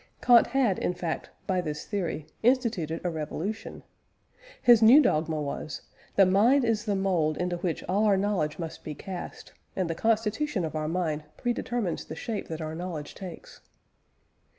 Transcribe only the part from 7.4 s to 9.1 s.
which all our knowledge must be